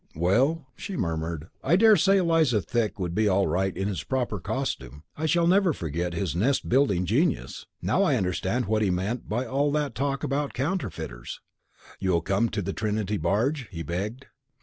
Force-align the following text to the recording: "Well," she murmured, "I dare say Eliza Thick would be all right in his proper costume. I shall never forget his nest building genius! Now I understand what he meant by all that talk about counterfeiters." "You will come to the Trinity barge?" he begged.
"Well," 0.15 0.65
she 0.75 0.97
murmured, 0.97 1.49
"I 1.63 1.75
dare 1.75 1.95
say 1.95 2.17
Eliza 2.17 2.59
Thick 2.63 2.97
would 2.99 3.13
be 3.13 3.27
all 3.27 3.45
right 3.45 3.77
in 3.77 3.87
his 3.87 4.01
proper 4.03 4.39
costume. 4.39 5.03
I 5.15 5.27
shall 5.27 5.45
never 5.45 5.73
forget 5.73 6.13
his 6.15 6.35
nest 6.35 6.67
building 6.67 7.05
genius! 7.05 7.67
Now 7.83 8.01
I 8.01 8.15
understand 8.15 8.65
what 8.65 8.81
he 8.81 8.89
meant 8.89 9.29
by 9.29 9.45
all 9.45 9.71
that 9.73 9.93
talk 9.93 10.23
about 10.23 10.55
counterfeiters." 10.55 11.39
"You 11.99 12.13
will 12.13 12.21
come 12.21 12.49
to 12.49 12.63
the 12.63 12.73
Trinity 12.73 13.17
barge?" 13.17 13.67
he 13.69 13.83
begged. 13.83 14.25